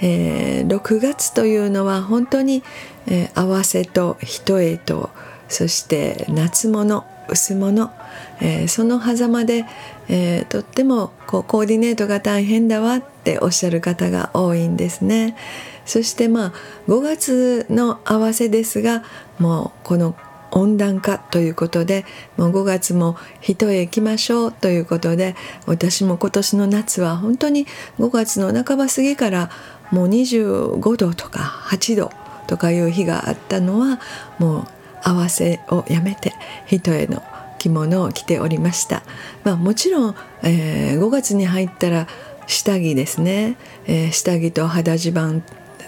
[0.00, 2.62] えー、6月というのは本当に、
[3.06, 5.10] えー、合わせと一重と
[5.48, 7.90] そして夏物薄物、
[8.40, 9.64] えー、その狭間で、
[10.08, 15.36] えー、とってもこうコーディネートが大変だわっておっしゃる方が多いんですね。
[15.84, 16.52] そしてまあ
[16.88, 19.04] 5月の合わせですが
[19.38, 20.16] もうこの
[20.56, 22.06] 温暖化ということで
[22.38, 27.66] もう5月も一重行きましょうということで私も今年の夏は本当に
[27.98, 29.50] 5月の半ば過ぎから
[29.90, 32.10] もう25度とか8度
[32.46, 34.00] とかいう日があったのは
[34.38, 34.66] もう
[35.02, 36.32] 合わせをやめて
[36.66, 37.22] 一重の
[37.58, 39.02] 着物を着ておりました、
[39.44, 42.06] まあ、もちろん、えー、5月に入ったら
[42.46, 45.42] 下着ですね、えー、下着と肌地盤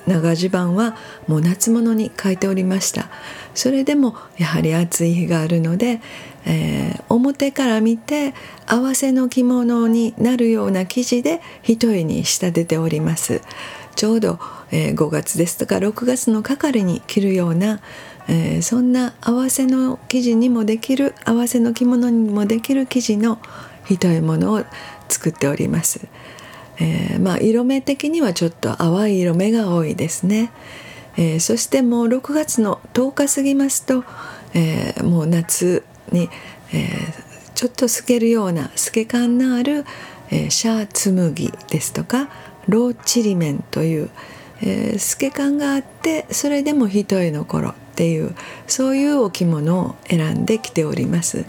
[0.09, 3.11] 長襦袢はもう夏物に変えておりました。
[3.59, 6.01] それでもやはり暑い日があるので、
[6.47, 8.33] えー、表から見て
[8.67, 13.41] 合わせの着物になるような生地で一重に仕立てております
[13.97, 14.39] ちょうど、
[14.71, 17.81] えー、5月ですとか6月の係に着るような、
[18.29, 23.41] えー、そんな合わせの生地にもできる合わせの着物にもできる生地の
[23.87, 24.63] 一重物を
[25.09, 26.07] 作っております。
[26.79, 30.53] えー、まあ色目的にはちょっと淡い色目が多いですね。
[31.19, 34.05] えー、そしてもう6月の10日過ぎますと、
[34.55, 36.31] えー、もう夏に、
[36.73, 39.85] えー、ちょっと透けるような透け感のある、
[40.31, 42.29] え、シャーツ麦ですとか
[42.69, 44.11] ローチリメンという、
[44.63, 48.37] え、透け感があってそれでも一重の頃っていう
[48.69, 51.47] そういうお着物を選んできております。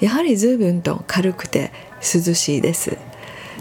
[0.00, 1.70] やはり随分と軽くて
[2.02, 2.98] 涼しいです、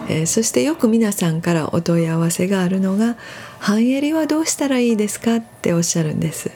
[0.09, 3.15] えー、そしてよく皆さんからお問い合わせがあるのが
[3.59, 5.37] 半襟はどうしたらいいですか？
[5.37, 6.51] っておっしゃるんです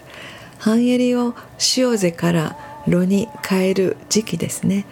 [0.59, 1.33] 半襟を
[1.77, 4.85] 塩瀬から炉に変える時期ですね、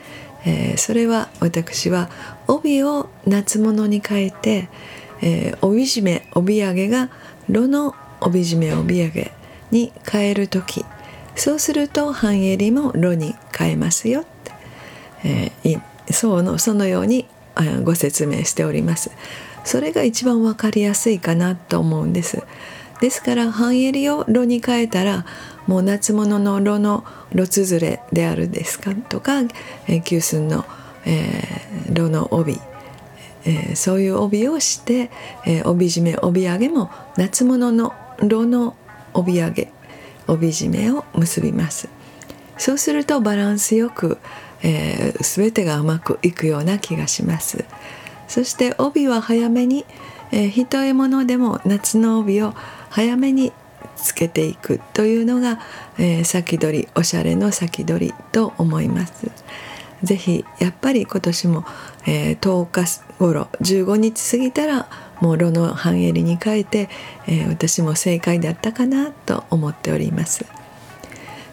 [0.45, 2.09] えー、それは私は
[2.47, 4.69] 帯を夏物に変えて、
[5.21, 7.09] えー、帯締め帯揚げが
[7.49, 9.31] 炉の帯締め帯揚げ
[9.71, 10.85] に変える時。
[11.37, 14.51] そうすると半襟も炉に変えますよって、
[15.25, 15.81] えー、
[16.13, 17.27] そのそのように
[17.83, 19.11] ご説明しております。
[19.63, 22.43] それが一番分かりやすいかなと思うんです。
[23.01, 25.25] ですから半襟を炉に変えたら
[25.67, 28.93] もう夏物の炉の炉つづれであるですか？
[28.95, 29.41] とか、
[29.87, 30.65] えー、九寸の、
[31.05, 32.59] えー、炉の帯。
[33.47, 35.11] えー、そういう帯をして、
[35.45, 38.75] えー、帯締め帯揚げも夏物の炉の
[39.13, 39.71] 帯揚げ
[40.27, 41.87] 帯締めを結びます。
[42.57, 44.17] そうするとバランスよく、
[44.65, 47.63] えー、全てがうまくいくような気がします
[48.27, 49.85] そして帯は早めに、
[50.31, 52.53] えー、一重物でも夏の帯を
[52.89, 53.53] 早めに
[53.95, 55.59] つけていくというのが、
[55.99, 59.31] えー、先取りおしゃれの先取りと思います
[60.01, 61.65] ぜひやっぱり今年も、
[62.07, 64.89] えー、10日頃15日過ぎたら
[65.21, 66.89] もう炉の半襟に変えて、
[67.27, 70.45] えー、私も正解だったかなと思っております。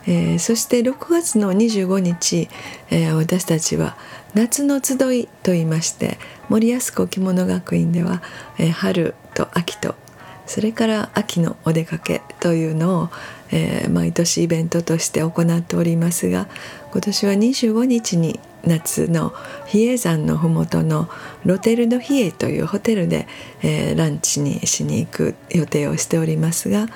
[0.07, 2.49] えー、そして6月の25日、
[2.91, 3.97] えー、私たちは
[4.35, 6.19] 夏の集いといいまして
[6.49, 8.23] 森安子着物学院では、
[8.59, 9.95] えー、春と秋と
[10.47, 13.09] それから秋のお出かけというのを、
[13.53, 16.49] え毎年イベントとして行っておりますが
[16.91, 19.33] 今年は25日に夏の
[19.67, 21.09] 比叡山の麓の
[21.45, 23.27] ロテル・ド・ヒエというホテルで、
[23.63, 26.89] えー、ランチにしに行く予定をしておりますが、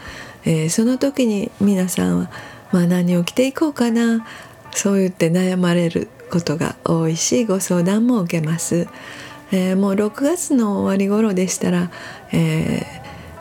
[0.44, 2.30] えー、その時に皆さんは、
[2.72, 4.26] まあ、何を着ていこうかな
[4.72, 8.88] そう言って悩まれることが多いしご相談も受けます。
[9.52, 11.90] えー、もう6月の終わり頃でしたら、
[12.32, 12.82] え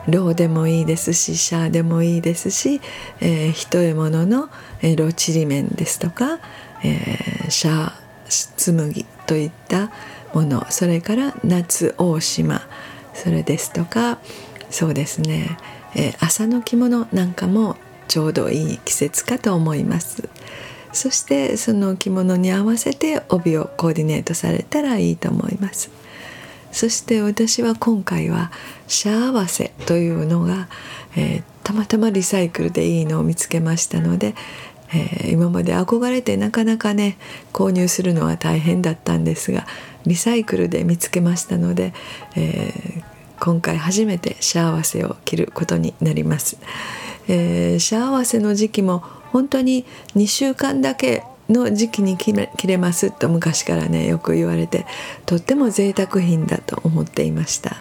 [0.06, 2.80] ー、ローでもいいですしシャーでもいいですし、
[3.20, 4.48] えー、一重物の、
[4.82, 6.38] えー、ロチリメンですとか、
[6.84, 7.92] えー、シャー
[8.56, 9.90] 紬といった
[10.32, 12.62] ものそれから夏大島
[13.14, 14.18] それですとか
[14.70, 15.56] そうですね、
[15.94, 17.76] えー、朝の着物なんかも
[18.08, 20.28] ちょうどいい季節かと思います。
[20.92, 25.90] そしてその着物に合わせて帯をコーディネートされたらいいと思います。
[26.72, 28.50] そして私は今回は
[28.86, 30.68] シャ合わせというのが、
[31.16, 34.34] えー、たまたまリサイクルでいいのを見つけましたので、
[34.92, 37.16] えー、今まで憧れてなかなかね
[37.52, 39.66] 購入するのは大変だったんですが
[40.06, 41.92] リサイクルで見つけましたので、
[42.36, 43.02] えー、
[43.40, 46.58] 今回初めてシャアワセを着ることになります、
[47.28, 49.00] えー、シャアワセの時期も
[49.32, 49.84] 本当に
[50.14, 52.32] 2週間だけの時期に着
[52.66, 54.86] れますと昔からねよく言われて
[55.26, 57.76] とっても贅沢品だと思っていました、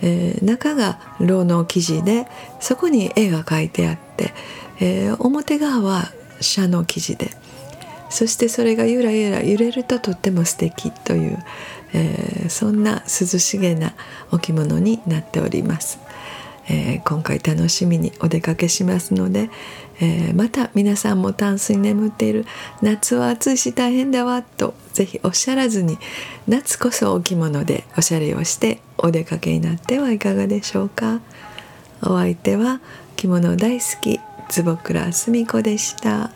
[0.00, 2.26] えー、中がロの生地で
[2.60, 4.32] そこに絵が描いてあって、
[4.80, 7.30] えー、表側はシャの生地で
[8.10, 11.38] そしてそれがゆらゆら揺れるととっても素敵という、
[11.92, 13.94] えー、そんな涼しげな
[14.30, 15.98] お着物になっております。
[16.68, 19.50] えー、今回楽しみにお出かけしますので、
[20.00, 22.46] えー、また皆さんもタンスに眠っている
[22.80, 25.98] 夏は暑いし大変だわとぜひおっしゃらずに
[26.48, 31.20] 夏こそお着物でおしゃれをしてお出かけになってはいかがでしょうか
[32.02, 32.80] お相手は
[33.16, 36.30] 着物大好き坪倉澄子でした。